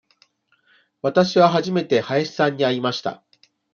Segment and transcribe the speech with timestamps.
[1.03, 3.23] わたしは初めて林さんに会いました。